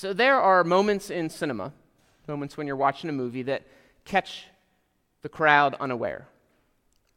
[0.00, 1.74] So there are moments in cinema,
[2.26, 3.64] moments when you're watching a movie that
[4.06, 4.46] catch
[5.20, 6.26] the crowd unaware.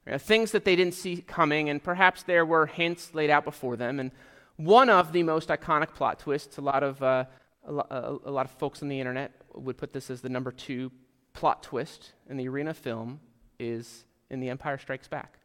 [0.06, 3.46] You know, things that they didn't see coming, and perhaps there were hints laid out
[3.46, 4.02] before them.
[4.02, 4.12] And
[4.58, 7.24] one of the most iconic plot twists, a lot of, uh,
[7.66, 10.52] a, lo- a, lot of folks on the internet would put this as the number
[10.52, 10.92] two
[11.32, 13.22] plot twist in the arena film,
[13.60, 15.40] is in The Empire Strikes Back.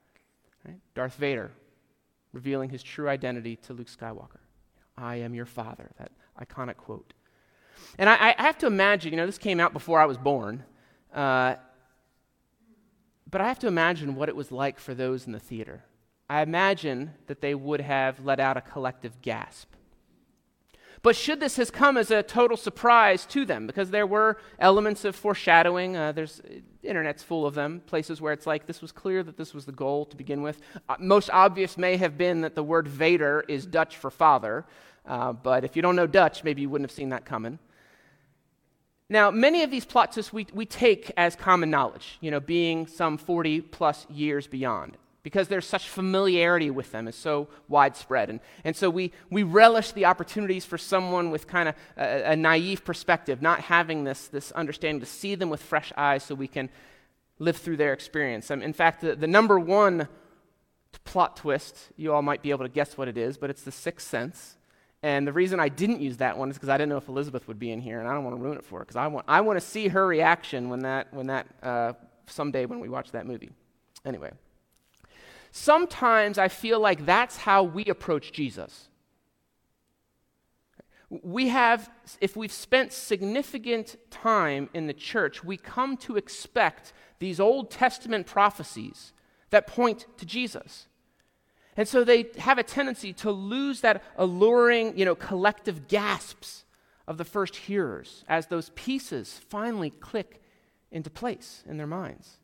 [0.67, 0.81] Right?
[0.97, 1.53] Darth Vader
[2.33, 4.41] revealing his true identity to Luke Skywalker.
[4.97, 6.11] I am your father, that
[6.43, 7.15] iconic quote.
[7.99, 10.65] And I, I have to imagine, you know, this came out before I was born,
[11.15, 11.57] uh,
[13.31, 15.85] but I have to imagine what it was like for those in the theater.
[16.31, 19.69] I imagine that they would have let out a collective gasp.
[21.03, 25.05] But should this has come as a total surprise to them, because there were elements
[25.05, 26.43] of foreshadowing, uh, there's
[26.83, 29.73] internet's full of them, places where it's like this was clear that this was the
[29.73, 30.61] goal to begin with.
[30.89, 34.67] Uh, most obvious may have been that the word Vader is Dutch for father,
[35.07, 37.59] uh, but if you don't know Dutch, maybe you wouldn't have seen that coming.
[39.11, 42.87] Now, many of these plot twists we, we take as common knowledge, you know, being
[42.87, 48.31] some 40 plus years beyond because there's such familiarity with them is so widespread.
[48.31, 52.37] And, and so we, we relish the opportunities for someone with kind of a, a,
[52.37, 56.49] naive perspective, not having this, this understanding, to see them with fresh eyes so we
[56.49, 56.71] can
[57.39, 58.51] live through their experience.
[58.51, 60.09] Um, in fact, the, the number one
[61.05, 63.73] plot twist, you all might be able to guess what it is, but it's the
[63.73, 64.58] sixth sense.
[65.03, 67.47] And the reason I didn't use that one is because I didn't know if Elizabeth
[67.47, 69.07] would be in here, and I don't want to ruin it for her because I
[69.07, 71.93] want, I want to see her reaction when that, when that uh,
[72.27, 73.51] someday when we watch that movie.
[74.05, 74.33] Anyway.
[75.51, 78.89] Sometimes I feel like that's how we approach Jesus.
[81.11, 81.89] We have,
[82.21, 88.27] if we've spent significant time in the church, we come to expect these Old Testament
[88.27, 89.13] prophecies
[89.51, 90.87] that point to Jesus.
[91.79, 96.65] And so they have a tendency to lose that alluring, you know, collective gasps
[97.07, 100.43] of the first hearers as those pieces finally click
[100.91, 102.39] into place in their minds.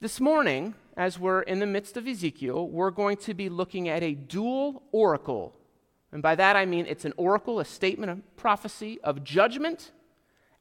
[0.00, 4.02] This morning, as we're in the midst of Ezekiel, we're going to be looking at
[4.02, 5.54] a dual oracle.
[6.12, 9.90] And by that I mean it's an oracle, a statement of prophecy of judgment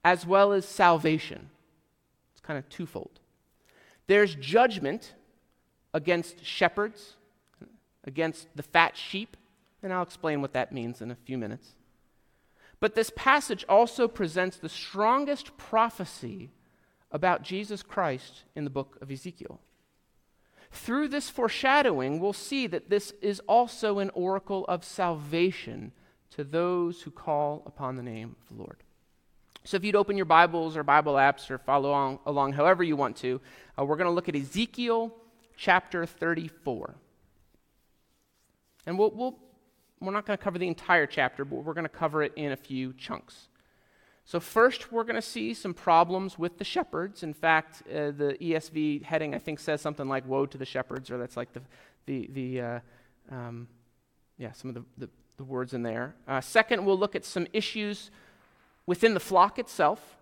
[0.03, 1.50] as well as salvation.
[2.34, 3.22] It's kind of twofold.
[4.07, 5.13] There's judgment
[5.94, 7.16] against shepherds,
[8.05, 9.38] against the fat sheep,
[9.81, 11.75] and I'll explain what that means in a few minutes.
[12.79, 16.51] But this passage also presents the strongest prophecy
[17.11, 19.59] about Jesus Christ in the book of Ezekiel.
[20.72, 25.91] Through this foreshadowing, we'll see that this is also an oracle of salvation
[26.31, 28.83] to those who call upon the name of the Lord.
[29.63, 32.95] So, if you'd open your Bibles or Bible apps or follow along, along however you
[32.95, 33.41] want to,
[33.77, 35.13] uh, we're going to look at Ezekiel
[35.59, 36.96] chapter 34.
[38.86, 39.38] And we'll, we'll,
[40.00, 42.53] we're not going to cover the entire chapter, but we're going to cover it in
[42.53, 43.50] a few chunks.
[44.24, 47.24] So, first, we're going to see some problems with the shepherds.
[47.24, 51.12] In fact, uh, the ESV heading, I think, says something like Woe to the shepherds,
[51.12, 51.62] or that's like the,
[52.06, 52.80] the, the uh,
[53.31, 53.68] um,
[54.38, 56.16] yeah, some of the, the, the, words in there.
[56.28, 58.12] Uh, second, we'll look at some issues
[58.86, 60.19] within the flock itself.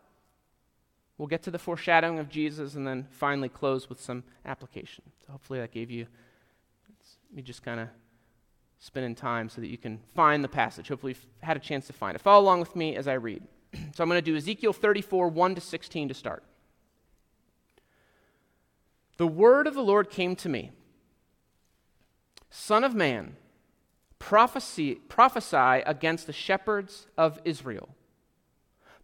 [1.17, 5.03] We'll get to the foreshadowing of Jesus and then finally close with some application.
[5.25, 6.05] So, hopefully, that gave you,
[7.29, 7.87] let me just kind of
[8.79, 10.89] spending time so that you can find the passage.
[10.89, 12.21] Hopefully, you've had a chance to find it.
[12.21, 13.43] Follow along with me as I read.
[13.93, 16.43] So I'm going to do Ezekiel 34, 1 to 16 to start.
[19.17, 20.71] The word of the Lord came to me
[22.49, 23.35] Son of man,
[24.19, 27.89] prophesy, prophesy against the shepherds of Israel.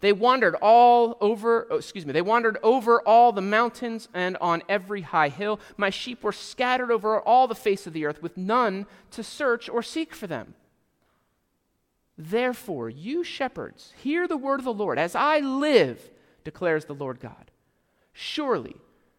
[0.00, 4.62] They wandered all over, oh, excuse me, they wandered over all the mountains and on
[4.68, 5.60] every high hill.
[5.76, 9.68] My sheep were scattered over all the face of the earth, with none to search
[9.68, 10.54] or seek for them.
[12.16, 14.98] Therefore, you shepherds, hear the word of the Lord.
[14.98, 16.10] As I live,
[16.44, 17.50] declares the Lord God.
[18.12, 18.76] Surely,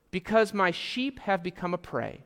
[0.09, 2.23] because my sheep have become a prey,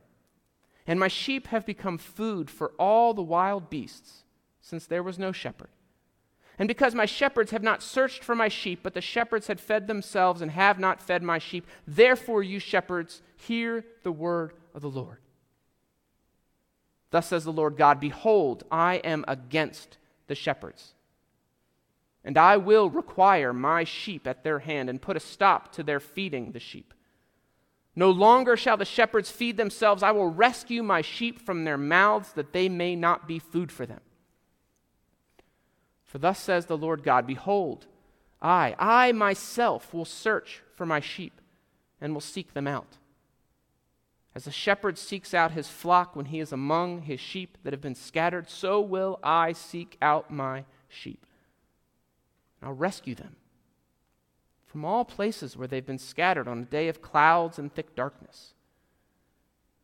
[0.88, 4.24] And my sheep have become food for all the wild beasts,
[4.62, 5.70] since there was no shepherd.
[6.58, 9.88] And because my shepherds have not searched for my sheep, but the shepherds had fed
[9.88, 14.90] themselves and have not fed my sheep, therefore, you shepherds, hear the word of the
[14.90, 15.18] Lord.
[17.12, 19.98] Thus says the Lord God Behold, I am against
[20.28, 20.94] the shepherds,
[22.24, 26.00] and I will require my sheep at their hand and put a stop to their
[26.00, 26.94] feeding the sheep.
[27.96, 30.04] No longer shall the shepherds feed themselves.
[30.04, 33.86] I will rescue my sheep from their mouths that they may not be food for
[33.86, 34.02] them.
[36.16, 37.88] For thus says the Lord God Behold,
[38.42, 41.42] I, I myself will search for my sheep
[42.00, 42.96] and will seek them out.
[44.34, 47.82] As a shepherd seeks out his flock when he is among his sheep that have
[47.82, 51.26] been scattered, so will I seek out my sheep.
[52.62, 53.36] And I'll rescue them
[54.66, 58.54] from all places where they've been scattered on a day of clouds and thick darkness.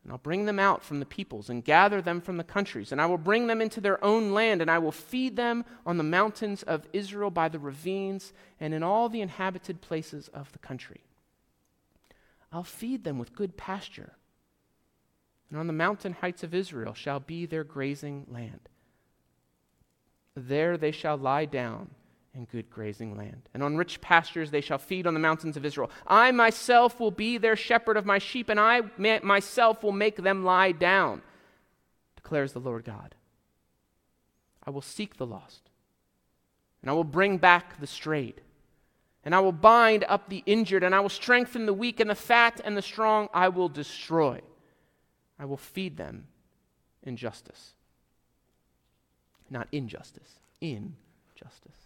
[0.04, 3.00] And I'll bring them out from the peoples and gather them from the countries, and
[3.00, 6.04] I will bring them into their own land, and I will feed them on the
[6.04, 11.02] mountains of Israel by the ravines and in all the inhabited places of the country.
[12.52, 14.14] I'll feed them with good pasture,
[15.50, 18.70] and on the mountain heights of Israel shall be their grazing land.
[20.36, 21.92] There they shall lie down
[22.34, 23.50] and good grazing land.
[23.54, 25.92] And on rich pastures they shall feed on the mountains of Israel.
[26.08, 30.44] I myself will be their shepherd of my sheep, and I myself will make them
[30.44, 31.22] lie down,
[32.16, 33.16] declares the Lord God.
[34.64, 35.70] I will seek the lost,
[36.82, 38.42] and I will bring back the strayed.
[39.24, 42.16] And I will bind up the injured, and I will strengthen the weak, and the
[42.16, 44.42] fat and the strong I will destroy.
[45.38, 46.28] I will feed them
[47.04, 47.74] in justice.
[49.50, 50.96] Not injustice, in
[51.36, 51.81] justice.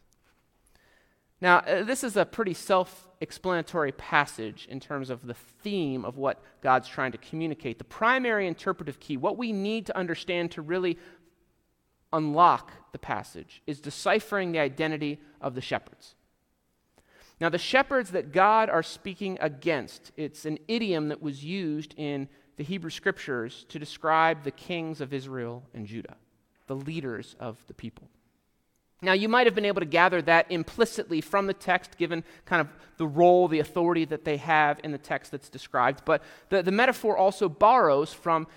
[1.41, 6.17] Now, uh, this is a pretty self explanatory passage in terms of the theme of
[6.17, 7.77] what God's trying to communicate.
[7.77, 10.97] The primary interpretive key, what we need to understand to really
[12.13, 16.15] unlock the passage, is deciphering the identity of the shepherds.
[17.41, 22.29] Now, the shepherds that God are speaking against, it's an idiom that was used in
[22.55, 26.15] the Hebrew scriptures to describe the kings of Israel and Judah,
[26.67, 28.09] the leaders of the people.
[29.01, 32.61] Now, you might have been able to gather that implicitly from the text, given kind
[32.61, 36.03] of the role, the authority that they have in the text that's described.
[36.05, 38.47] But the, the metaphor also borrows from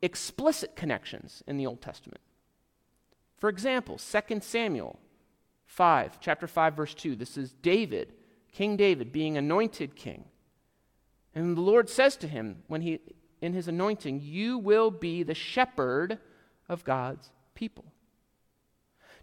[0.00, 2.20] explicit connections in the Old Testament.
[3.36, 4.98] For example, 2 Samuel
[5.66, 7.16] 5, chapter 5, verse 2.
[7.16, 8.12] This is David,
[8.52, 10.24] King David, being anointed king.
[11.34, 13.00] And the Lord says to him, when he,
[13.40, 16.18] in his anointing, You will be the shepherd
[16.68, 17.86] of God's people.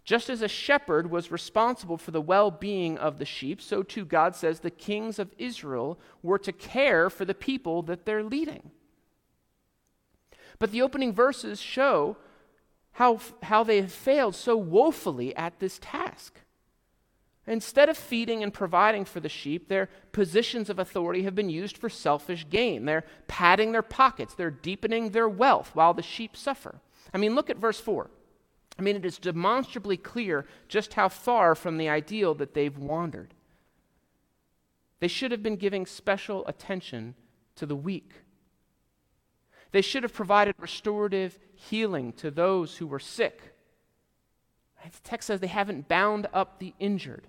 [0.08, 4.06] Just as a shepherd was responsible for the well being of the sheep, so too
[4.06, 8.70] God says the kings of Israel were to care for the people that they're leading.
[10.58, 12.16] But the opening verses show
[12.92, 16.40] how, how they have failed so woefully at this task.
[17.46, 21.76] Instead of feeding and providing for the sheep, their positions of authority have been used
[21.76, 22.86] for selfish gain.
[22.86, 26.80] They're padding their pockets, they're deepening their wealth while the sheep suffer.
[27.12, 28.08] I mean, look at verse 4.
[28.78, 33.34] I mean, it is demonstrably clear just how far from the ideal that they've wandered.
[35.00, 37.14] They should have been giving special attention
[37.56, 38.12] to the weak.
[39.72, 43.54] They should have provided restorative healing to those who were sick.
[44.84, 47.26] The text says they haven't bound up the injured.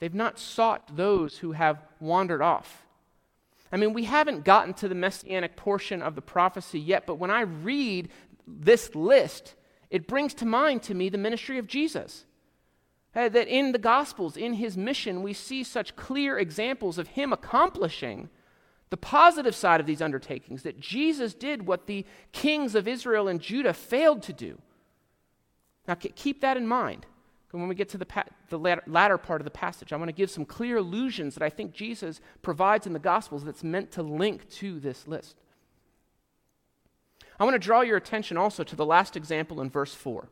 [0.00, 2.84] They've not sought those who have wandered off.
[3.70, 7.30] I mean, we haven't gotten to the messianic portion of the prophecy yet, but when
[7.30, 8.10] I read
[8.46, 9.54] this list,
[9.92, 12.24] it brings to mind to me the ministry of Jesus.
[13.14, 17.30] Uh, that in the Gospels, in his mission, we see such clear examples of him
[17.30, 18.30] accomplishing
[18.88, 23.38] the positive side of these undertakings, that Jesus did what the kings of Israel and
[23.38, 24.58] Judah failed to do.
[25.86, 27.04] Now, keep that in mind.
[27.50, 30.08] When we get to the, pa- the latter, latter part of the passage, I want
[30.08, 33.90] to give some clear allusions that I think Jesus provides in the Gospels that's meant
[33.92, 35.41] to link to this list.
[37.42, 40.28] I want to draw your attention also to the last example in verse 4.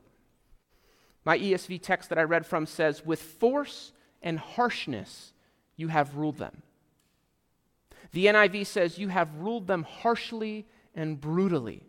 [1.25, 3.91] My ESV text that I read from says, With force
[4.23, 5.33] and harshness
[5.75, 6.63] you have ruled them.
[8.13, 11.83] The NIV says, You have ruled them harshly and brutally.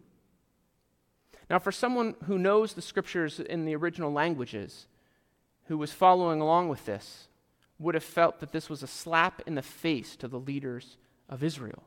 [1.52, 4.88] Now, for someone who knows the scriptures in the original languages,
[5.66, 7.28] who was following along with this,
[7.78, 10.98] would have felt that this was a slap in the face to the leaders
[11.30, 11.84] of Israel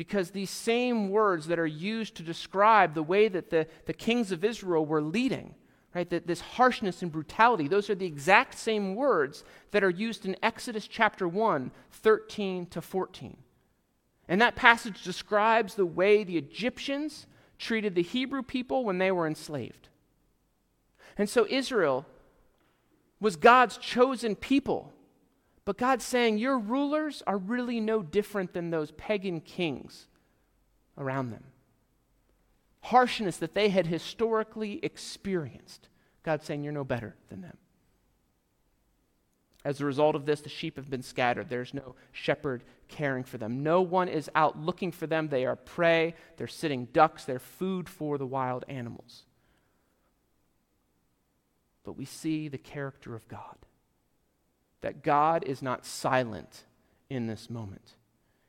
[0.00, 4.32] because these same words that are used to describe the way that the, the kings
[4.32, 5.54] of Israel were leading,
[5.94, 10.24] right, that this harshness and brutality, those are the exact same words that are used
[10.24, 13.36] in Exodus chapter 1, 13 to 14.
[14.26, 17.26] And that passage describes the way the Egyptians
[17.58, 19.90] treated the Hebrew people when they were enslaved.
[21.18, 22.06] And so Israel
[23.20, 24.94] was God's chosen people.
[25.64, 30.06] But God's saying, Your rulers are really no different than those pagan kings
[30.96, 31.44] around them.
[32.82, 35.88] Harshness that they had historically experienced.
[36.22, 37.56] God's saying, You're no better than them.
[39.62, 41.50] As a result of this, the sheep have been scattered.
[41.50, 43.62] There's no shepherd caring for them.
[43.62, 45.28] No one is out looking for them.
[45.28, 46.14] They are prey.
[46.38, 47.26] They're sitting ducks.
[47.26, 49.24] They're food for the wild animals.
[51.84, 53.56] But we see the character of God
[54.80, 56.64] that God is not silent
[57.08, 57.94] in this moment.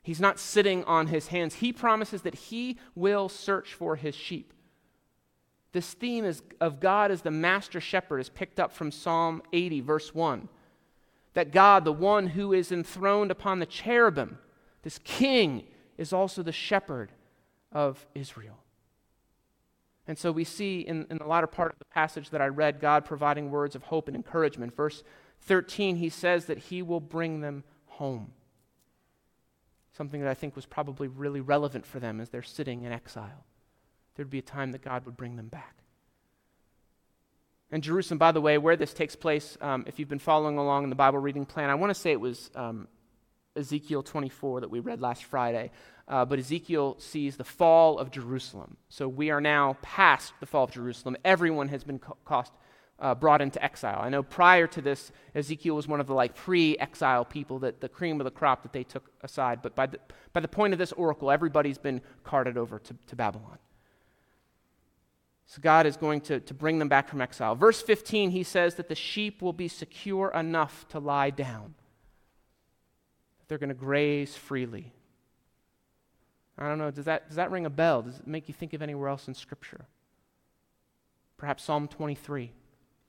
[0.04, 1.56] He's not sitting on his hands.
[1.56, 4.54] He promises that he will search for his sheep.
[5.74, 9.82] This theme is, of God as the master shepherd is picked up from Psalm 80,
[9.82, 10.50] verse 1.
[11.34, 14.38] That God, the one who is enthroned upon the cherubim,
[14.84, 15.64] this king,
[15.98, 17.12] is also the shepherd
[17.72, 18.58] of Israel.
[20.08, 22.82] And so we see in, in the latter part of the passage that I read,
[22.82, 24.76] God providing words of hope and encouragement.
[24.76, 25.04] Verse
[25.42, 28.32] 13, he says that he will bring them home.
[29.94, 33.46] Something that I think was probably really relevant for them as they're sitting in exile.
[34.16, 35.76] There'd be a time that God would bring them back.
[37.72, 40.84] And Jerusalem, by the way, where this takes place, um, if you've been following along
[40.84, 42.88] in the Bible reading plan, I want to say it was um,
[43.56, 45.72] Ezekiel 24 that we read last Friday.
[46.08, 48.76] Uh, but Ezekiel sees the fall of Jerusalem.
[48.90, 51.16] So we are now past the fall of Jerusalem.
[51.24, 52.52] Everyone has been cost,
[53.02, 54.00] uh, brought into exile.
[54.00, 57.90] I know prior to this, Ezekiel was one of the like pre-exile people, that the
[57.90, 59.62] cream of the crop that they took aside.
[59.64, 60.00] But by the,
[60.34, 63.58] by the point of this oracle, everybody's been carted over to, to Babylon.
[65.48, 67.56] So God is going to, to bring them back from exile.
[67.56, 71.74] Verse 15, he says that the sheep will be secure enough to lie down.
[73.48, 74.94] They're going to graze freely.
[76.58, 78.04] I don't know, does that, does that ring a bell?
[78.04, 79.88] Does it make you think of anywhere else in Scripture?
[81.38, 82.52] Perhaps Psalm 23.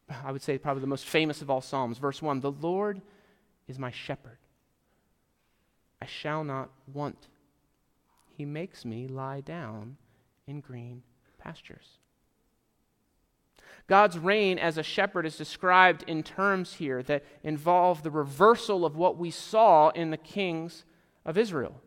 [0.09, 1.99] I would say probably the most famous of all Psalms.
[1.99, 3.01] Verse 1 The Lord
[3.69, 4.39] is my shepherd.
[6.01, 7.29] I shall not want.
[8.37, 9.97] He makes me lie down
[10.47, 11.03] in green
[11.39, 11.99] pastures.
[13.87, 18.97] God's reign as a shepherd is described in terms here that involve the reversal of
[18.97, 20.85] what we saw in the kings
[21.25, 21.81] of Israel.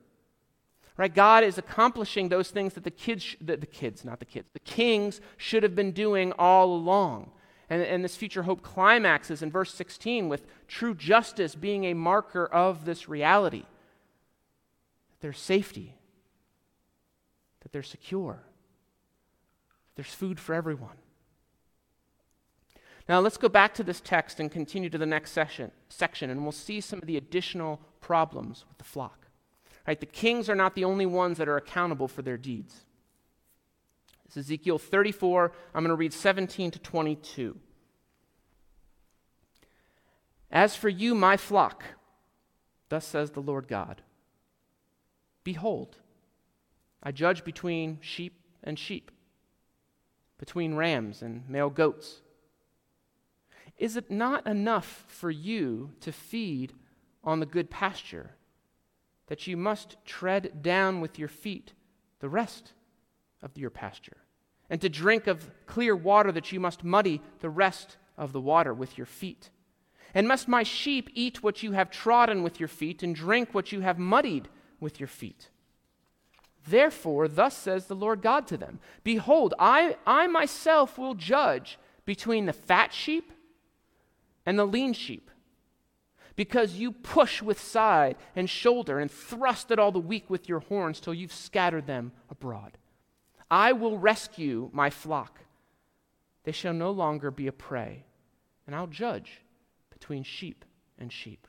[0.97, 1.13] Right?
[1.13, 4.59] God is accomplishing those things that the kids, the, the kids, not the kids, the
[4.59, 7.31] kings should have been doing all along.
[7.69, 12.45] And, and this future hope climaxes in verse 16 with true justice being a marker
[12.45, 13.63] of this reality
[15.09, 15.95] that there's safety,
[17.61, 18.43] that they're secure,
[19.87, 20.97] that there's food for everyone.
[23.07, 26.41] Now, let's go back to this text and continue to the next session, section, and
[26.41, 29.27] we'll see some of the additional problems with the flock.
[29.87, 29.99] Right?
[29.99, 32.85] The kings are not the only ones that are accountable for their deeds.
[34.35, 35.53] Is Ezekiel 34.
[35.73, 37.57] I'm going to read 17 to 22.
[40.51, 41.83] As for you, my flock,
[42.89, 44.01] thus says the Lord God
[45.43, 45.97] Behold,
[47.01, 49.11] I judge between sheep and sheep,
[50.37, 52.21] between rams and male goats.
[53.77, 56.73] Is it not enough for you to feed
[57.23, 58.31] on the good pasture,
[59.27, 61.73] that you must tread down with your feet
[62.19, 62.73] the rest
[63.41, 64.17] of your pasture,
[64.69, 68.73] and to drink of clear water, that you must muddy the rest of the water
[68.73, 69.49] with your feet?
[70.13, 73.71] And must my sheep eat what you have trodden with your feet, and drink what
[73.71, 74.47] you have muddied
[74.79, 75.49] with your feet?
[76.67, 82.45] Therefore, thus says the Lord God to them Behold, I, I myself will judge between
[82.45, 83.31] the fat sheep
[84.45, 85.29] and the lean sheep.
[86.35, 90.59] Because you push with side and shoulder and thrust at all the weak with your
[90.59, 92.77] horns till you've scattered them abroad.
[93.49, 95.39] I will rescue my flock.
[96.43, 98.05] They shall no longer be a prey,
[98.65, 99.41] and I'll judge
[99.91, 100.65] between sheep
[100.97, 101.47] and sheep.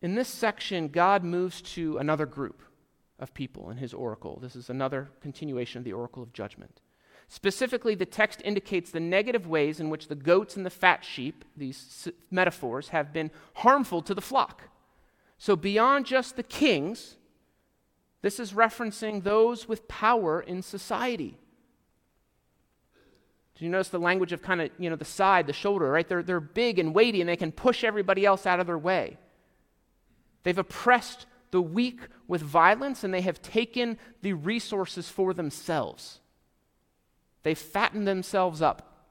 [0.00, 2.62] In this section, God moves to another group
[3.18, 4.38] of people in his oracle.
[4.40, 6.80] This is another continuation of the oracle of judgment.
[7.28, 11.44] Specifically, the text indicates the negative ways in which the goats and the fat sheep,
[11.56, 14.70] these metaphors, have been harmful to the flock.
[15.36, 17.17] So, beyond just the kings,
[18.22, 21.38] this is referencing those with power in society.
[23.54, 26.08] Do you notice the language of kind of, you know, the side, the shoulder, right?
[26.08, 29.18] They're, they're big and weighty and they can push everybody else out of their way.
[30.44, 36.20] They've oppressed the weak with violence and they have taken the resources for themselves.
[37.42, 39.06] They've fatten themselves up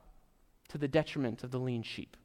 [0.69, 2.15] to the detriment of the lean sheep.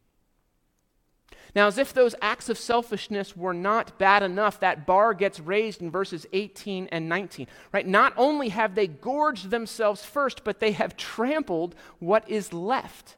[1.54, 5.82] Now, as if those acts of selfishness were not bad enough, that bar gets raised
[5.82, 7.46] in verses 18 and 19.
[7.72, 7.86] Right?
[7.86, 13.16] Not only have they gorged themselves first, but they have trampled what is left.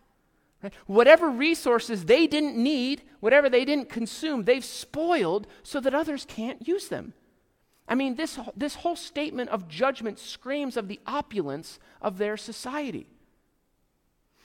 [0.63, 0.73] Right?
[0.87, 6.67] Whatever resources they didn't need, whatever they didn't consume, they've spoiled so that others can't
[6.67, 7.13] use them.
[7.87, 13.07] I mean, this, this whole statement of judgment screams of the opulence of their society.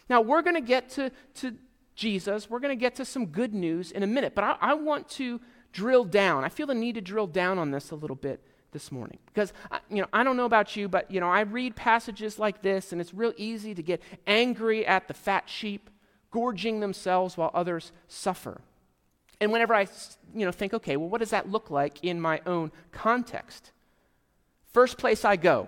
[0.09, 1.55] Now, we're going to get to, to
[1.99, 2.49] Jesus.
[2.49, 5.09] We're going to get to some good news in a minute, but I, I, want
[5.09, 5.41] to
[5.73, 6.45] drill down.
[6.45, 8.39] I feel the need to drill down on this a little bit
[8.71, 11.41] this morning because I, you know I don't know about you, but you know I
[11.41, 15.89] read passages like this, and it's real easy to get angry at the fat sheep
[16.31, 18.61] gorging themselves while others suffer.
[19.41, 19.87] And whenever I
[20.33, 23.71] you know think, okay, well, what does that look like in my own context?
[24.71, 25.67] First place I go,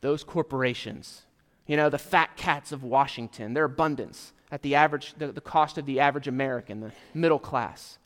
[0.00, 1.26] those corporations.
[1.66, 5.78] You know, the fat cats of Washington, their abundance at the average, the, the cost
[5.78, 7.98] of the average American, the middle class.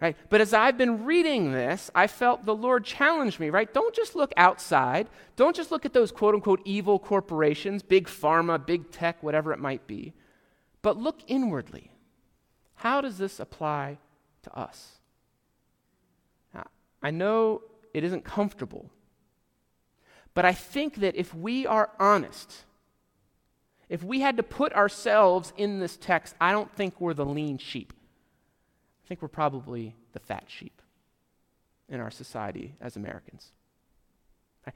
[0.00, 0.16] Right?
[0.28, 3.72] But as I've been reading this, I felt the Lord challenge me, right?
[3.74, 5.08] Don't just look outside.
[5.34, 9.58] Don't just look at those quote unquote evil corporations, big pharma, big tech, whatever it
[9.58, 10.12] might be,
[10.82, 11.90] but look inwardly.
[12.76, 13.98] How does this apply
[14.42, 15.00] to us?
[16.54, 16.66] Now,
[17.02, 18.90] I know it isn't comfortable,
[20.32, 22.64] but I think that if we are honest,
[23.88, 27.58] if we had to put ourselves in this text, I don't think we're the lean
[27.58, 27.92] sheep.
[29.04, 30.82] I think we're probably the fat sheep
[31.88, 33.52] in our society as Americans.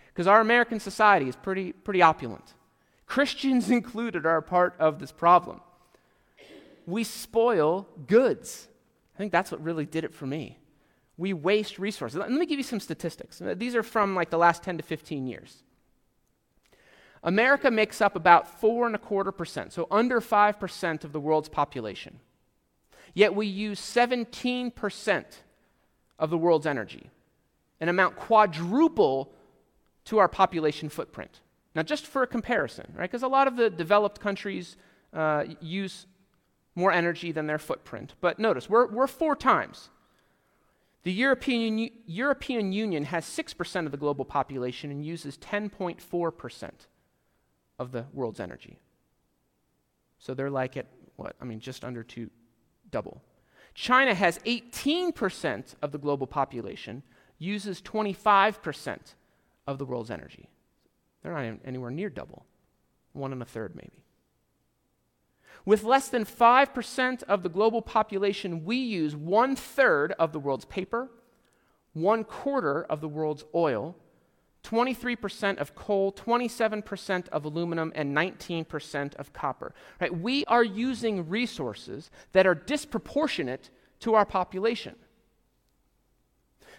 [0.08, 2.54] Because our American society is pretty, pretty opulent.
[3.04, 5.60] Christians included are part of this problem.
[6.86, 8.68] We spoil goods.
[9.14, 10.58] I think that's what really did it for me.
[11.18, 12.18] We waste resources.
[12.18, 13.42] Let me give you some statistics.
[13.56, 15.62] These are from like the last 10 to 15 years.
[17.22, 21.48] America makes up about four and a quarter percent, so under 5% of the world's
[21.48, 22.18] population.
[23.14, 25.24] Yet we use 17%
[26.18, 27.10] of the world's energy,
[27.80, 29.32] an amount quadruple
[30.06, 31.40] to our population footprint.
[31.74, 33.10] Now, just for a comparison, right?
[33.10, 34.76] Because a lot of the developed countries
[35.12, 36.06] uh, use
[36.74, 38.14] more energy than their footprint.
[38.20, 39.90] But notice, we're, we're four times.
[41.04, 46.70] The European, European Union has 6% of the global population and uses 10.4%
[47.82, 48.78] of the world's energy.
[50.18, 51.34] So they're like at what?
[51.40, 52.30] I mean, just under two,
[52.90, 53.20] double.
[53.74, 57.02] China has 18% of the global population,
[57.38, 59.14] uses 25%
[59.66, 60.48] of the world's energy.
[61.22, 62.46] They're not anywhere near double,
[63.12, 64.04] one and a third maybe.
[65.64, 70.64] With less than 5% of the global population, we use one third of the world's
[70.64, 71.10] paper,
[71.92, 73.96] one quarter of the world's oil,
[74.64, 79.74] 23% of coal, 27% of aluminum, and 19% of copper.
[80.00, 80.16] Right?
[80.16, 83.70] We are using resources that are disproportionate
[84.00, 84.94] to our population.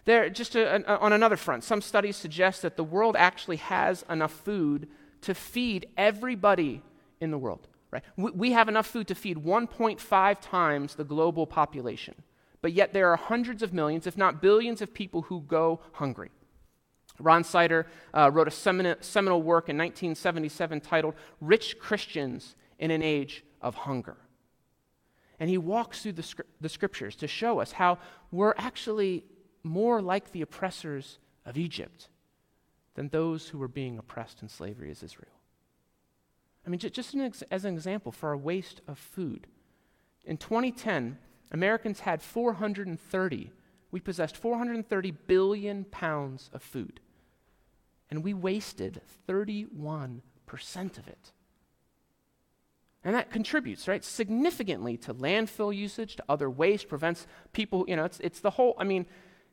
[0.05, 4.03] There, just a, a, on another front, some studies suggest that the world actually has
[4.09, 4.87] enough food
[5.21, 6.81] to feed everybody
[7.21, 7.67] in the world.
[7.91, 8.03] Right?
[8.17, 12.15] We, we have enough food to feed 1.5 times the global population,
[12.61, 16.31] but yet there are hundreds of millions, if not billions, of people who go hungry.
[17.19, 23.43] Ron Sider uh, wrote a seminal, work in 1977 titled Rich Christians in an Age
[23.61, 24.17] of Hunger.
[25.39, 27.99] And he walks through the, the scriptures to show us how
[28.31, 29.25] we're actually
[29.63, 32.09] more like the oppressors of Egypt
[32.95, 35.31] than those who were being oppressed in slavery as Israel.
[36.65, 39.47] I mean, just an ex- as an example for our waste of food.
[40.25, 41.17] In 2010,
[41.51, 43.51] Americans had 430
[43.93, 46.99] we possessed 430 billion pounds of food,
[48.09, 50.21] and we wasted 31%
[50.97, 51.31] of it.
[53.03, 58.03] And that contributes, right, significantly to landfill usage, to other waste, prevents people, you know,
[58.05, 59.05] it's, it's the whole, I mean,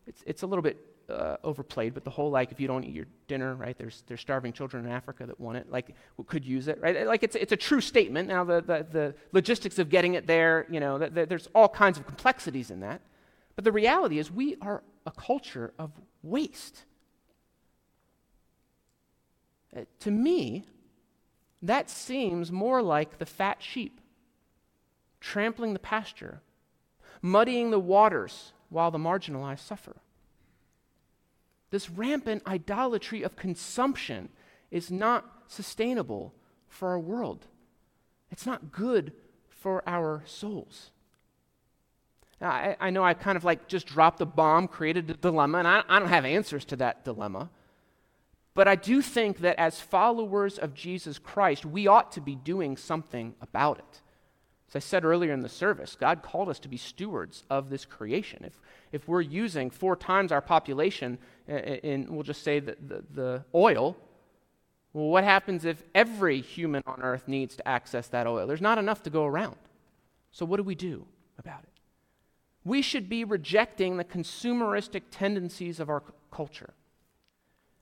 [0.07, 0.79] it's, it's a little bit
[1.11, 4.23] uh, overplayed, but the whole, like, if you don't eat your dinner, right, there's, there's
[4.23, 5.95] starving children in Africa that want it, like,
[6.29, 7.07] could use it, right?
[7.07, 8.29] Like, it's, it's a true statement.
[8.29, 11.69] Now, the, the, the logistics of getting it there, you know, the, the, there's all
[11.69, 13.03] kinds of complexities in that.
[13.57, 16.85] But the reality is, we are a culture of waste.
[19.77, 20.65] Uh, to me,
[21.63, 24.01] that seems more like the fat sheep
[25.21, 26.41] trampling the pasture,
[27.21, 29.97] muddying the waters while the marginalized suffer.
[31.71, 34.31] This rampant idolatry of consumption
[34.71, 36.35] is not sustainable
[36.69, 37.47] for our world.
[38.31, 39.13] It's not good
[39.49, 40.91] for our souls.
[42.41, 45.69] I, I, know I kind of like just dropped the bomb, created a dilemma, and
[45.69, 47.51] I, I don't have answers to that dilemma.
[48.55, 52.77] But I do think that as followers of Jesus Christ, we ought to be doing
[52.77, 54.01] something about it.
[54.69, 57.85] As I said earlier in the service, God called us to be stewards of this
[57.85, 58.45] creation.
[58.45, 58.61] If,
[58.93, 63.45] if we're using four times our population in, in we'll just say, the, the, the
[63.55, 63.97] oil,
[64.93, 68.47] well, what happens if every human on earth needs to access that oil?
[68.47, 69.57] There's not enough to go around.
[70.33, 71.05] So, what do we do
[71.39, 71.80] about it?
[72.71, 76.73] We should be rejecting the consumeristic tendencies of our culture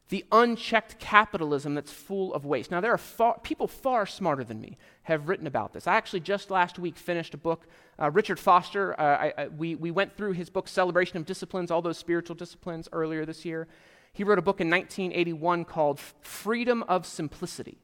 [0.08, 2.70] the unchecked capitalism that's full of waste.
[2.70, 5.86] Now, there are far, people far smarter than me have written about this.
[5.86, 7.66] I actually just last week finished a book.
[8.00, 11.70] Uh, Richard Foster, uh, I, I, we, we went through his book, Celebration of Disciplines,
[11.70, 13.68] all those spiritual disciplines, earlier this year.
[14.14, 17.76] He wrote a book in 1981 called Freedom of Simplicity,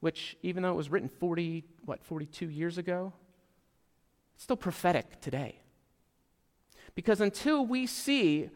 [0.00, 3.12] which, even though it was written 40, what, 42 years ago,
[4.34, 5.60] it's still prophetic today.
[6.96, 8.50] Because until we see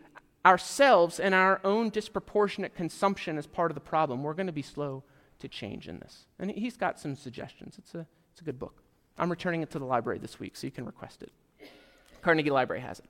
[0.44, 4.62] ourselves and our own disproportionate consumption as part of the problem, we're going to be
[4.62, 5.04] slow
[5.38, 6.26] to change in this.
[6.38, 7.76] And he's got some suggestions.
[7.78, 8.82] It's a, it's a good book.
[9.18, 11.30] I'm returning it to the library this week, so you can request it.
[12.22, 13.06] Carnegie Library has it.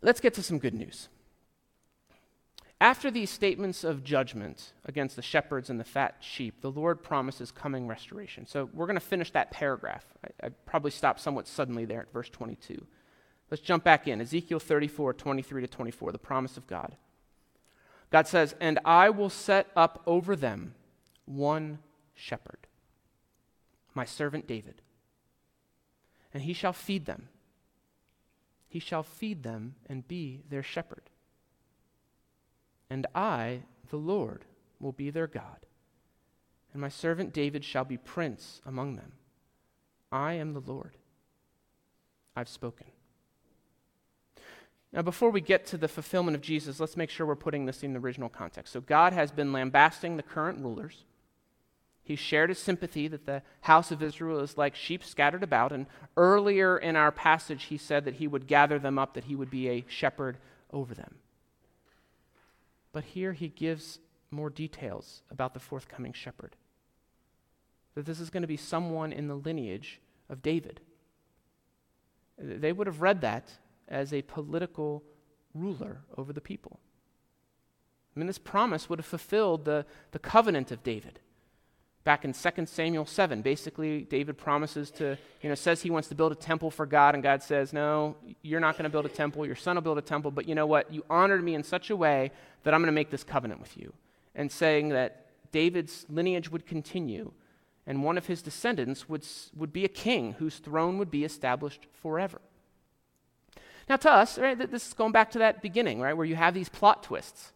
[0.00, 1.08] let's get to some good news.
[2.80, 7.52] After these statements of judgment against the shepherds and the fat sheep, the Lord promises
[7.52, 8.46] coming restoration.
[8.46, 10.04] So we're going to finish that paragraph.
[10.24, 12.84] I, I probably stopped somewhat suddenly there at verse 22.
[13.52, 14.18] Let's jump back in.
[14.22, 16.96] Ezekiel 34, 23 to 24, the promise of God.
[18.10, 20.72] God says, And I will set up over them
[21.26, 21.80] one
[22.14, 22.66] shepherd,
[23.92, 24.80] my servant David,
[26.32, 27.28] and he shall feed them.
[28.70, 31.10] He shall feed them and be their shepherd.
[32.88, 34.46] And I, the Lord,
[34.80, 35.66] will be their God,
[36.72, 39.12] and my servant David shall be prince among them.
[40.10, 40.96] I am the Lord.
[42.34, 42.86] I've spoken.
[44.92, 47.82] Now, before we get to the fulfillment of Jesus, let's make sure we're putting this
[47.82, 48.72] in the original context.
[48.72, 51.04] So, God has been lambasting the current rulers.
[52.04, 55.72] He shared his sympathy that the house of Israel is like sheep scattered about.
[55.72, 59.36] And earlier in our passage, he said that he would gather them up, that he
[59.36, 60.36] would be a shepherd
[60.72, 61.14] over them.
[62.92, 63.98] But here he gives
[64.30, 66.56] more details about the forthcoming shepherd.
[67.94, 70.80] That this is going to be someone in the lineage of David.
[72.36, 73.52] They would have read that
[73.92, 75.04] as a political
[75.54, 76.80] ruler over the people.
[78.16, 81.20] I mean, this promise would have fulfilled the, the covenant of David.
[82.04, 86.16] Back in 2 Samuel 7, basically, David promises to, you know, says he wants to
[86.16, 89.10] build a temple for God, and God says, No, you're not going to build a
[89.10, 89.46] temple.
[89.46, 90.92] Your son will build a temple, but you know what?
[90.92, 92.32] You honored me in such a way
[92.64, 93.92] that I'm going to make this covenant with you.
[94.34, 97.32] And saying that David's lineage would continue,
[97.86, 99.24] and one of his descendants would,
[99.54, 102.40] would be a king whose throne would be established forever.
[103.88, 106.54] Now, to us, right, this is going back to that beginning, right, where you have
[106.54, 107.52] these plot twists.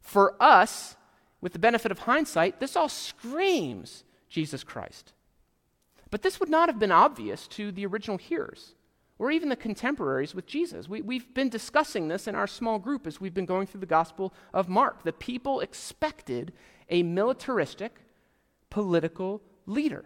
[0.00, 0.96] For us,
[1.40, 5.12] with the benefit of hindsight, this all screams Jesus Christ.
[6.10, 8.74] But this would not have been obvious to the original hearers
[9.18, 10.88] or even the contemporaries with Jesus.
[10.88, 13.86] We, we've been discussing this in our small group as we've been going through the
[13.86, 15.02] Gospel of Mark.
[15.02, 16.52] The people expected
[16.90, 17.96] a militaristic,
[18.70, 20.04] political leader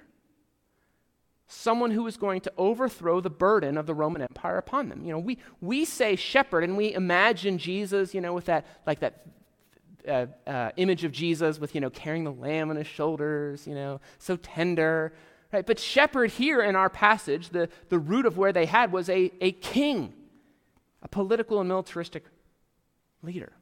[1.51, 5.05] someone who was going to overthrow the burden of the Roman Empire upon them.
[5.05, 9.01] You know, we, we say shepherd and we imagine Jesus, you know, with that, like
[9.01, 9.27] that
[10.07, 13.75] uh, uh, image of Jesus with, you know, carrying the lamb on his shoulders, you
[13.75, 15.13] know, so tender,
[15.53, 15.67] right?
[15.67, 19.33] But shepherd here in our passage, the, the root of where they had was a,
[19.41, 20.15] a king,
[21.03, 22.25] a political and militaristic
[23.23, 23.53] leader.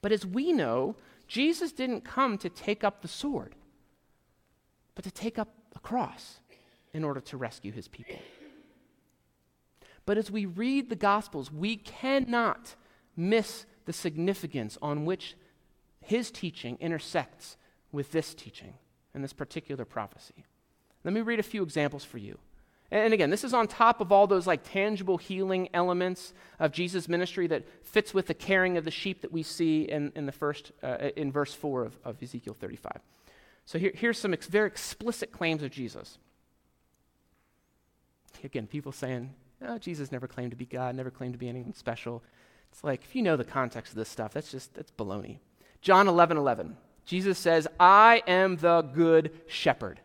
[0.00, 0.96] But as we know,
[1.28, 3.54] Jesus didn't come to take up the sword,
[4.94, 6.40] but to take up a cross
[6.96, 8.16] in order to rescue his people.
[10.06, 12.74] But as we read the Gospels, we cannot
[13.16, 15.36] miss the significance on which
[16.00, 17.58] his teaching intersects
[17.92, 18.74] with this teaching
[19.12, 20.46] and this particular prophecy.
[21.04, 22.38] Let me read a few examples for you.
[22.90, 27.08] And again, this is on top of all those like tangible healing elements of Jesus'
[27.08, 30.32] ministry that fits with the caring of the sheep that we see in, in the
[30.32, 33.02] first uh, in verse four of, of Ezekiel 35.
[33.66, 36.18] So here, here's some ex- very explicit claims of Jesus.
[38.44, 41.74] Again, people saying, oh, Jesus never claimed to be God, never claimed to be anyone
[41.74, 42.22] special.
[42.70, 45.38] It's like, if you know the context of this stuff, that's just, that's baloney.
[45.80, 46.76] John 11, 11.
[47.04, 50.00] Jesus says, I am the good shepherd.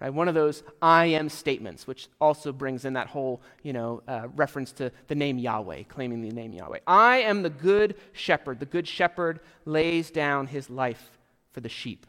[0.00, 0.12] Right?
[0.12, 4.28] One of those I am statements, which also brings in that whole, you know, uh,
[4.34, 6.80] reference to the name Yahweh, claiming the name Yahweh.
[6.86, 8.60] I am the good shepherd.
[8.60, 11.18] The good shepherd lays down his life
[11.50, 12.06] for the sheep.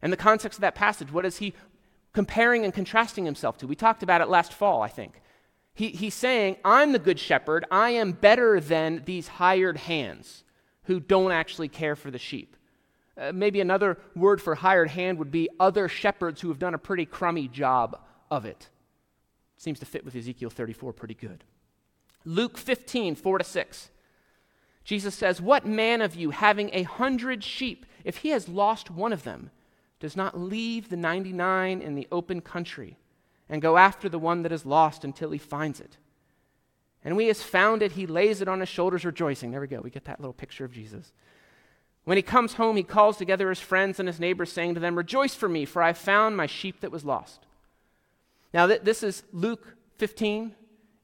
[0.00, 1.52] And the context of that passage, what is he
[2.18, 3.64] comparing and contrasting himself to.
[3.68, 5.22] We talked about it last fall, I think.
[5.72, 7.64] He, he's saying, I'm the good shepherd.
[7.70, 10.42] I am better than these hired hands
[10.86, 12.56] who don't actually care for the sheep.
[13.16, 16.78] Uh, maybe another word for hired hand would be other shepherds who have done a
[16.78, 18.00] pretty crummy job
[18.32, 18.68] of it.
[19.56, 21.44] Seems to fit with Ezekiel 34 pretty good.
[22.24, 23.90] Luke 15, 4 to 6.
[24.82, 29.12] Jesus says, What man of you, having a hundred sheep, if he has lost one
[29.12, 29.52] of them,
[30.00, 32.98] does not leave the 99 in the open country
[33.48, 35.96] and go after the one that is lost until he finds it?
[37.04, 39.50] And when he has found it, he lays it on his shoulders, rejoicing.
[39.50, 39.80] There we go.
[39.80, 41.12] We get that little picture of Jesus.
[42.04, 44.96] When he comes home, he calls together his friends and his neighbors, saying to them,
[44.96, 47.46] Rejoice for me, for I found my sheep that was lost.
[48.52, 50.54] Now, th- this is Luke 15.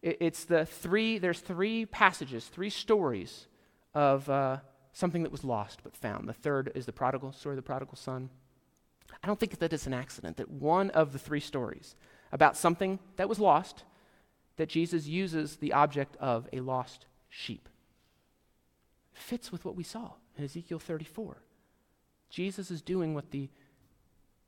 [0.03, 3.47] It- it's the three, there's three passages, three stories
[3.95, 4.59] of uh,
[4.93, 6.29] something that was lost but found.
[6.29, 8.31] The third is the prodigal story of the prodigal son.
[9.23, 11.97] I don't think that it's an accident that one of the three stories
[12.33, 13.85] about something that was lost,
[14.57, 17.69] that Jesus uses the object of a lost sheep.
[19.13, 21.39] Fits with what we saw in Ezekiel 34.
[22.29, 23.49] Jesus is doing what the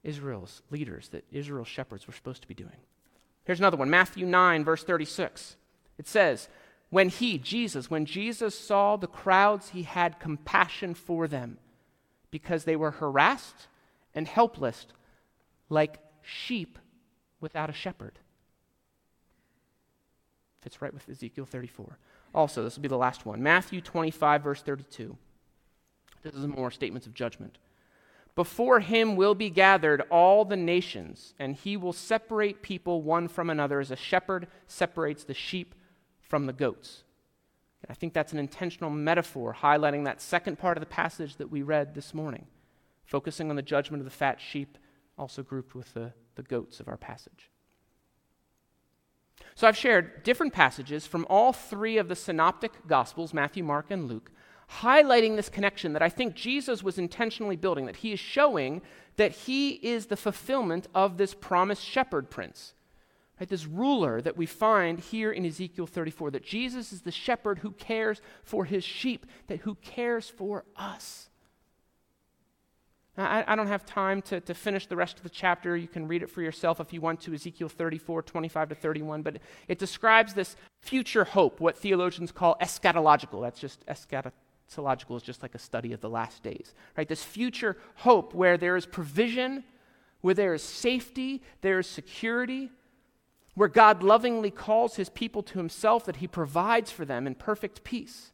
[0.03, 2.77] Israel's leaders, that Israel's shepherds were supposed to be doing.
[3.45, 5.57] Here's another one Matthew 9, verse 36.
[5.99, 6.49] It says,
[6.91, 11.59] When he, Jesus, when Jesus saw the crowds, he had compassion for them
[12.31, 13.69] because they were harassed
[14.17, 14.87] and helpless
[15.69, 16.79] like sheep
[17.41, 18.19] without a shepherd.
[20.63, 21.99] Fits right with Ezekiel 34.
[22.35, 25.17] Also, this will be the last one Matthew 25, verse 32.
[26.25, 27.59] This is more statements of judgment.
[28.35, 33.49] Before him will be gathered all the nations, and he will separate people one from
[33.49, 35.75] another as a shepherd separates the sheep
[36.21, 37.05] from the goats.
[37.89, 41.63] I think that's an intentional metaphor highlighting that second part of the passage that we
[41.63, 42.47] read this morning,
[43.07, 44.77] focusing on the judgment of the fat sheep,
[45.17, 47.51] also grouped with the, the goats of our passage.
[49.55, 54.07] So I've shared different passages from all three of the synoptic gospels Matthew, Mark, and
[54.07, 54.31] Luke
[54.81, 58.83] highlighting this connection that I think Jesus was intentionally building, that he is showing
[59.17, 62.75] that he is the fulfillment of this promised shepherd prince.
[63.39, 67.59] Right, this ruler that we find here in Ezekiel 34, that Jesus is the shepherd
[67.59, 71.29] who cares for his sheep, that who cares for us.
[73.19, 75.77] I, I, don't have time to, to finish the rest of the chapter.
[75.77, 79.23] You can read it for yourself if you want to, Ezekiel 34, 25 to 31.
[79.23, 83.41] But it describes this future hope, what theologians call eschatological.
[83.41, 87.09] That's just eschatological is just like a study of the last days, right?
[87.09, 89.65] This future hope where there is provision,
[90.21, 92.71] where there is safety, there is security,
[93.55, 97.83] where God lovingly calls his people to himself, that he provides for them in perfect
[97.83, 98.33] peace.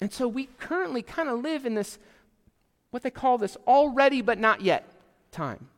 [0.00, 1.98] And so we currently kind of live in this,
[2.96, 4.88] what they call this already but not yet
[5.30, 5.68] time.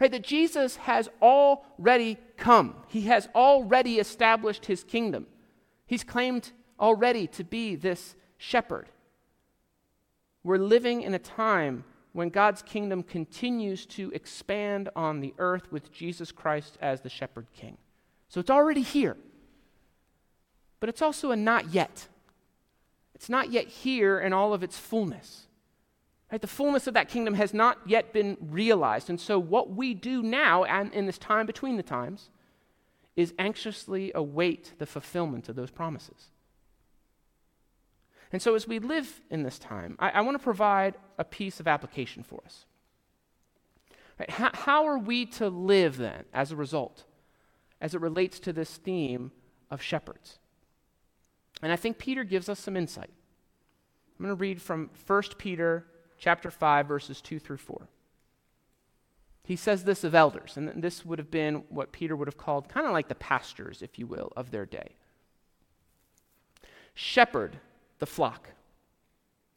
[0.00, 0.10] Right?
[0.10, 5.26] That Jesus has already come, he has already established his kingdom.
[5.84, 6.50] He's claimed
[6.80, 8.88] already to be this shepherd.
[10.42, 15.92] We're living in a time when God's kingdom continues to expand on the earth with
[15.92, 17.76] Jesus Christ as the shepherd king.
[18.28, 19.18] So it's already here.
[20.80, 22.08] But it's also a not yet.
[23.14, 25.48] It's not yet here in all of its fullness.
[26.32, 26.40] Right?
[26.40, 29.10] The fullness of that kingdom has not yet been realized.
[29.10, 32.30] And so, what we do now, and in this time between the times,
[33.14, 36.30] is anxiously await the fulfillment of those promises.
[38.32, 41.60] And so, as we live in this time, I, I want to provide a piece
[41.60, 42.64] of application for us.
[44.18, 44.30] Right?
[44.30, 47.04] How, how are we to live then as a result,
[47.78, 49.32] as it relates to this theme
[49.70, 50.38] of shepherds?
[51.60, 53.10] And I think Peter gives us some insight.
[54.18, 55.84] I'm going to read from 1 Peter
[56.22, 57.88] chapter 5 verses 2 through 4.
[59.42, 62.68] He says this of elders, and this would have been what Peter would have called
[62.68, 64.94] kind of like the pastors, if you will, of their day.
[66.94, 67.58] Shepherd
[67.98, 68.50] the flock.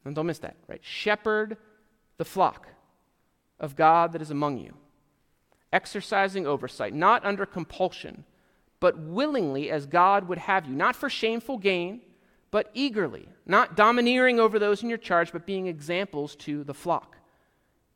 [0.04, 0.82] And don't miss that, right?
[0.82, 1.56] Shepherd
[2.16, 2.66] the flock
[3.60, 4.74] of God that is among you,
[5.72, 8.24] exercising oversight, not under compulsion,
[8.80, 12.00] but willingly as God would have you, not for shameful gain,
[12.50, 17.16] but eagerly, not domineering over those in your charge, but being examples to the flock.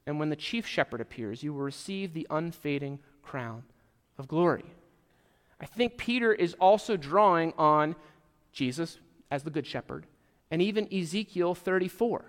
[0.07, 3.63] And when the chief shepherd appears, you will receive the unfading crown
[4.19, 4.65] of glory.
[5.61, 7.95] I think Peter is also drawing on
[8.53, 8.99] Jesus
[9.31, 10.07] as the good shepherd
[10.51, 12.25] and even Ezekiel 34.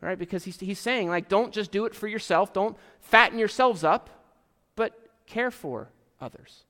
[0.00, 0.18] Right?
[0.18, 4.10] Because he's, he's saying, like, don't just do it for yourself, don't fatten yourselves up,
[4.74, 6.64] but care for others.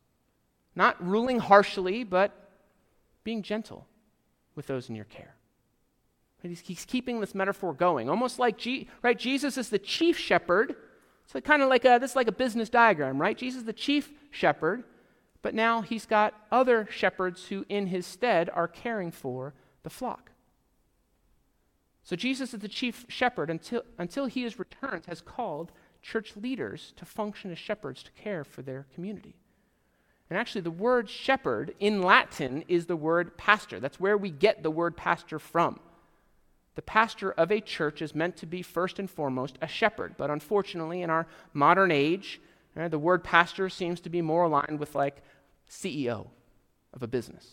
[0.75, 2.33] Not ruling harshly, but
[3.25, 3.87] being gentle
[4.55, 5.35] with those in your care.
[6.43, 9.19] He's, he's keeping this metaphor going, almost like G, right.
[9.19, 10.75] Jesus is the chief shepherd.
[11.27, 13.39] So kind of like a, this is like a business diagram, right?
[13.39, 14.83] Jesus is the chief shepherd,
[15.41, 20.33] but now he's got other shepherds who, in his stead, are caring for the flock.
[22.03, 25.71] So Jesus is the chief shepherd until, until he is returned, has called
[26.03, 29.37] church leaders to function as shepherds to care for their community.
[30.33, 33.79] And actually, the word shepherd in Latin is the word pastor.
[33.79, 35.79] That's where we get the word pastor from.
[36.75, 40.15] The pastor of a church is meant to be first and foremost a shepherd.
[40.17, 42.41] But unfortunately, in our modern age,
[42.75, 45.23] right, the word pastor seems to be more aligned with like
[45.71, 46.29] CEO
[46.95, 47.47] of a business.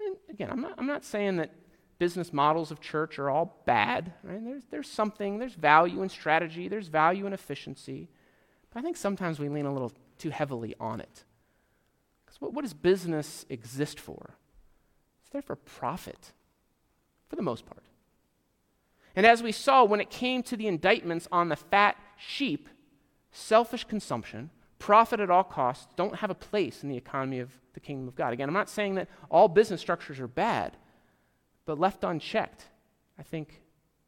[0.00, 1.52] And again, I'm not, I'm not saying that
[1.98, 4.14] business models of church are all bad.
[4.22, 4.42] Right?
[4.42, 8.08] There's, there's something, there's value in strategy, there's value in efficiency.
[8.72, 11.24] But I think sometimes we lean a little too heavily on it.
[12.40, 14.36] What, what does business exist for?
[15.22, 16.32] It's there for profit,
[17.28, 17.84] for the most part.
[19.14, 22.68] And as we saw, when it came to the indictments on the fat sheep,
[23.32, 27.80] selfish consumption, profit at all costs don't have a place in the economy of the
[27.80, 28.32] kingdom of God.
[28.32, 30.76] Again, I'm not saying that all business structures are bad,
[31.64, 32.66] but left unchecked,
[33.18, 33.62] I think,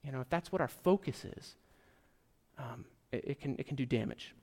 [0.04, 1.56] you know, if that's what our focus is,
[2.58, 4.34] um, it, it, can, it can do damage.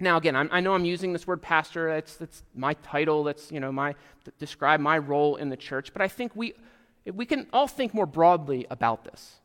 [0.00, 1.88] Now, again, I'm, i know I'm using this word pastor.
[1.88, 3.24] That's, that's my title.
[3.24, 3.94] That's, you know, my,
[4.38, 5.92] describe my role in the church.
[5.92, 6.54] But I think we,
[7.12, 9.36] we can all think more broadly about this.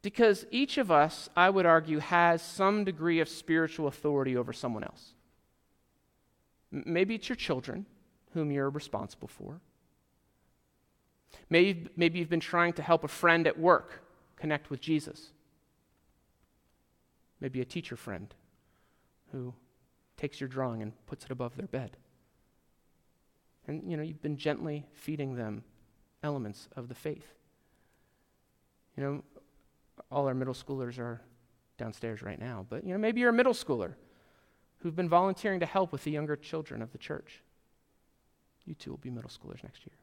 [0.00, 4.82] Because each of us, I would argue, has some degree of spiritual authority over someone
[4.82, 5.12] else.
[6.72, 7.86] Maybe it's your children,
[8.32, 9.60] whom you're responsible for.
[11.50, 14.02] Maybe, maybe you've been trying to help a friend at work
[14.36, 15.32] connect with Jesus.
[17.42, 18.32] Maybe a teacher friend
[19.32, 19.52] who
[20.16, 21.96] takes your drawing and puts it above their bed.
[23.66, 25.64] And you know, you've been gently feeding them
[26.22, 27.34] elements of the faith.
[28.96, 29.24] You know,
[30.08, 31.20] all our middle schoolers are
[31.78, 33.94] downstairs right now, but you know, maybe you're a middle schooler
[34.78, 37.42] who've been volunteering to help with the younger children of the church.
[38.64, 39.96] You too will be middle schoolers next year.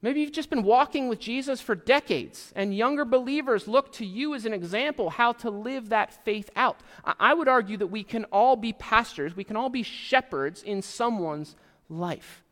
[0.00, 4.34] Maybe you've just been walking with Jesus for decades, and younger believers look to you
[4.34, 6.80] as an example how to live that faith out.
[7.04, 10.82] I would argue that we can all be pastors, we can all be shepherds in
[10.82, 11.56] someone's
[11.88, 12.44] life.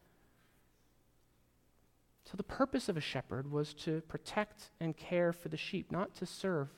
[2.25, 6.17] So, the purpose of a shepherd was to protect and care for the sheep, not
[6.17, 6.69] to serve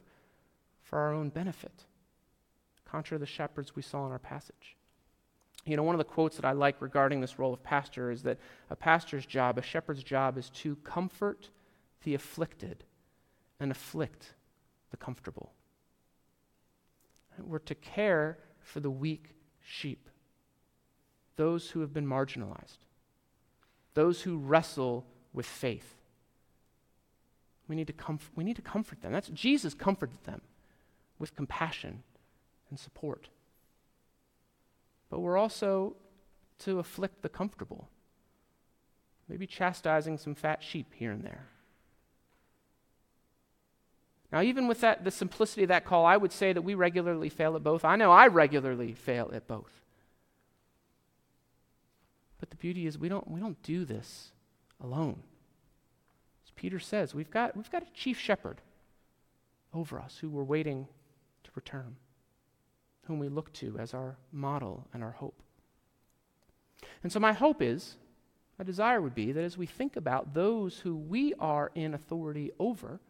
[0.83, 1.87] for our own benefit,
[2.85, 4.78] contrary to the shepherds we saw in our passage.
[5.69, 8.23] You know, one of the quotes that I like regarding this role of pastor is
[8.23, 8.39] that
[8.71, 11.51] a pastor's job, a shepherd's job, is to comfort
[12.05, 12.85] the afflicted
[13.61, 14.35] and afflict
[14.91, 15.53] the comfortable.
[17.39, 20.09] We're to care for the weak sheep,
[21.37, 22.79] those who have been marginalized,
[23.93, 25.97] those who wrestle with faith.
[27.69, 29.13] We need to, comf- we need to comfort them.
[29.13, 30.41] That's Jesus comforted them
[31.19, 32.03] with compassion
[32.71, 33.29] and support.
[35.11, 35.97] But we're also
[36.61, 37.89] to afflict the comfortable,
[39.29, 41.47] maybe chastising some fat sheep here and there.
[44.31, 47.31] Now, even with that, the simplicity of that call, I would say that we regularly
[47.31, 47.85] fail at both.
[47.85, 49.73] I know I regularly fail at both.
[52.39, 54.33] But the beauty is we don't, we don't do this
[54.83, 55.23] alone.
[56.45, 58.61] As Peter says, we've got, we've got a chief shepherd
[59.73, 60.89] over us who we're waiting
[61.45, 61.97] to return,
[63.09, 65.43] whom we look to as our model and our hope.
[67.03, 67.97] And so, my hope is,
[68.59, 72.53] my desire would be that as we think about those who we are in authority
[72.59, 73.01] over,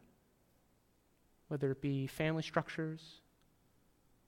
[1.49, 3.21] whether it be family structures,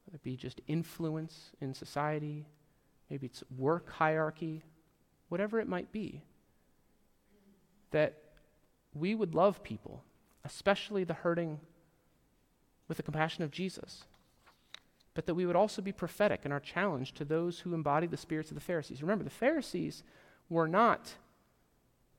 [0.05, 2.47] whether it be just influence in society,
[3.09, 4.65] maybe it's work hierarchy,
[5.29, 6.25] whatever it might be,
[7.93, 8.19] that
[8.93, 10.03] we would love people,
[10.45, 11.61] especially the hurting,
[12.89, 14.05] with the compassion of Jesus.
[15.15, 18.17] But that we would also be prophetic in our challenge to those who embody the
[18.17, 19.03] spirits of the Pharisees.
[19.03, 20.05] Remember, the Pharisees
[20.49, 21.13] were not,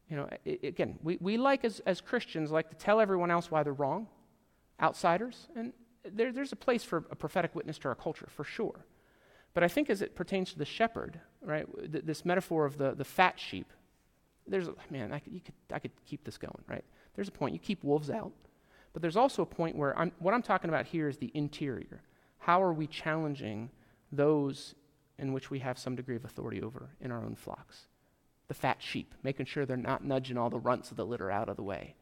[0.10, 3.49] you know, it, again, we, we like as, as Christians like to tell everyone else
[3.49, 4.08] why they're wrong,
[4.82, 5.71] outsiders, and
[6.04, 8.86] there, there's a place for a prophetic witness to our culture, for sure.
[9.54, 12.93] But I think as it pertains to the shepherd, right, th- this metaphor of the,
[12.93, 13.71] the fat sheep,
[14.47, 16.84] there's, man, I could, you could, I could keep this going, right?
[17.15, 18.32] There's a point, you keep wolves out.
[18.93, 22.01] But there's also a point where I'm, what I'm talking about here is the interior.
[22.41, 23.69] How are we challenging
[24.12, 24.73] those
[25.19, 27.88] in which we have some degree of authority over in our own flocks?
[28.47, 31.49] The fat sheep, making sure they're not nudging all the runts of the litter out
[31.49, 31.95] of the way.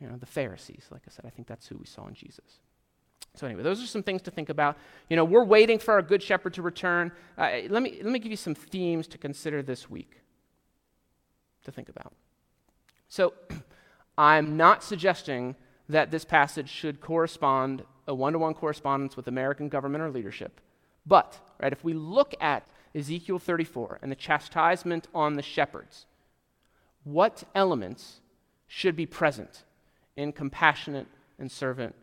[0.00, 2.60] You know, the Pharisees, like I said, I think that's who we saw in Jesus.
[3.34, 4.78] So anyway, those are some things to think about.
[5.10, 7.12] You know, we're waiting for our good shepherd to return.
[7.36, 10.20] Uh, let, me, let me give you some themes to consider this week
[11.64, 12.14] to think about.
[13.08, 13.34] So,
[14.18, 15.54] I'm not suggesting
[15.88, 20.60] that this passage should correspond a one to one correspondence with American government or leadership.
[21.06, 26.06] But, right, if we look at Ezekiel 34 and the chastisement on the shepherds,
[27.04, 28.20] what elements
[28.66, 29.64] should be present
[30.16, 31.06] in compassionate
[31.38, 31.94] and servant,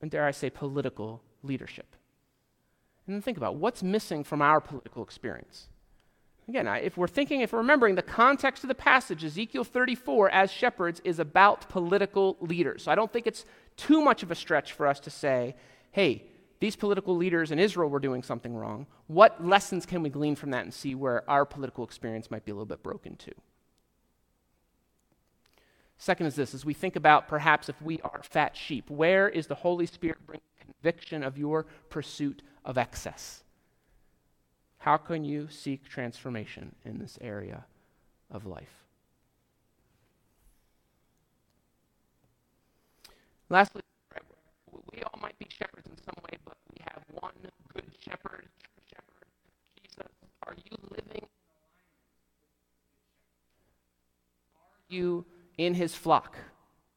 [0.00, 1.96] and dare I say, political leadership.
[3.06, 5.68] And then think about what's missing from our political experience.
[6.48, 10.50] Again, if we're thinking, if we're remembering the context of the passage, Ezekiel 34 as
[10.50, 12.84] shepherds is about political leaders.
[12.84, 13.44] So I don't think it's
[13.78, 15.56] too much of a stretch for us to say,
[15.92, 16.24] hey,
[16.60, 18.86] these political leaders in Israel were doing something wrong.
[19.06, 22.50] What lessons can we glean from that and see where our political experience might be
[22.50, 23.32] a little bit broken too?
[25.96, 29.46] Second is this as we think about perhaps if we are fat sheep, where is
[29.46, 33.42] the Holy Spirit bringing conviction of your pursuit of excess?
[34.78, 37.64] How can you seek transformation in this area
[38.30, 38.84] of life?
[43.50, 43.82] Lastly,
[44.92, 47.32] we all might be shepherds in some way, but we have one
[47.72, 48.46] good shepherd,
[48.86, 49.26] shepherd,
[49.82, 50.12] Jesus.
[50.46, 51.26] Are you living?
[54.90, 55.24] Are you
[55.56, 56.36] in his flock?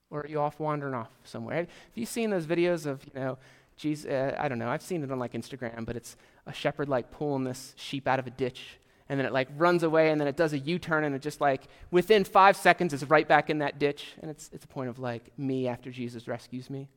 [0.10, 1.56] Or are you off wandering off somewhere?
[1.56, 3.38] Have you seen those videos of, you know,
[3.78, 6.90] Jesus, uh, I don't know, I've seen it on like Instagram, but it's a shepherd
[6.90, 8.78] like pulling this sheep out of a ditch
[9.12, 11.42] and then it like runs away and then it does a u-turn and it just
[11.42, 14.14] like within five seconds is right back in that ditch.
[14.22, 16.88] And it's, it's a point of like me after jesus rescues me.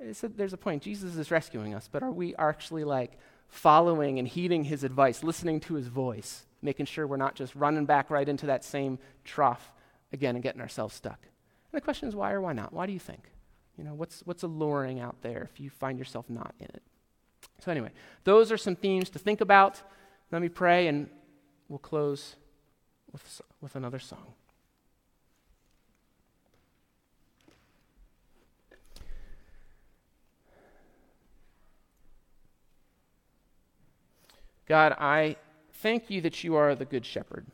[0.00, 0.82] A, there's a point.
[0.82, 5.60] Jesus is rescuing us but are we actually like following and heeding his advice listening
[5.60, 9.72] to his voice making sure we're not just running back right into that same trough
[10.12, 11.20] again and getting ourselves stuck?
[11.22, 12.72] And the question is why or why not?
[12.72, 13.30] Why do you think?
[13.78, 16.82] You know what's, what's alluring out there if you find yourself not in it?
[17.60, 17.90] So, anyway,
[18.24, 19.80] those are some themes to think about.
[20.32, 21.08] Let me pray, and
[21.68, 22.36] we'll close
[23.12, 24.34] with, with another song.
[34.66, 35.36] God, I
[35.74, 37.46] thank you that you are the Good Shepherd.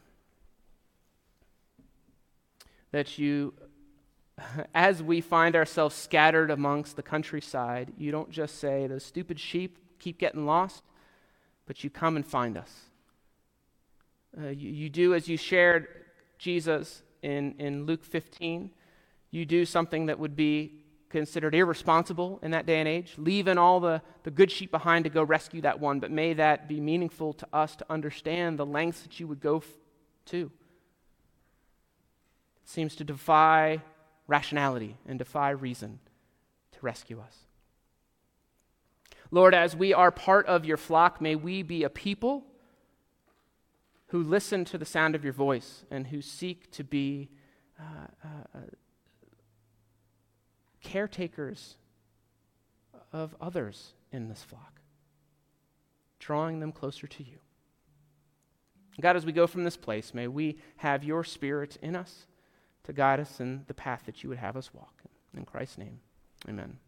[2.93, 3.55] That you,
[4.75, 9.79] as we find ourselves scattered amongst the countryside, you don't just say, those stupid sheep,
[9.99, 10.85] keep getting lost,
[11.67, 12.90] but you come and find us.
[14.39, 15.89] Uh, you, you do as you shared
[16.39, 18.71] Jesus in, in Luke 15.
[19.31, 23.81] You do something that would be considered irresponsible in that day and age, leaving all
[23.81, 26.01] the, the good sheep behind to go rescue that one.
[26.01, 29.59] But may that be meaningful to us to understand the lengths that you would go
[29.59, 29.67] f-
[30.27, 30.51] to.
[32.63, 33.83] It seems to defy
[34.29, 35.99] rationality and defy reason
[36.73, 37.37] to rescue us.
[39.33, 42.45] Lord, as we are part of your flock, may we be a people
[44.11, 47.29] who listen to the sound of your voice and who seek to be
[47.79, 48.59] uh, uh,
[50.83, 51.77] caretakers
[53.13, 54.81] of others in this flock,
[56.19, 57.39] drawing them closer to you.
[59.01, 62.27] God, as we go from this place, may we have your spirit in us
[62.85, 65.03] to guide us in the path that you would have us walk.
[65.37, 66.01] In Christ's name,
[66.49, 66.79] amen.